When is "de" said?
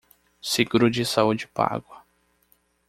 0.89-1.05